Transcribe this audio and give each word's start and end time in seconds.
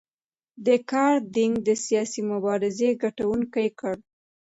دې 0.65 0.77
کار 0.91 1.15
دینګ 1.35 1.55
د 1.67 1.69
سیاسي 1.85 2.21
مبارزې 2.31 2.89
ګټونکي 3.03 3.67
کړل. 3.79 3.99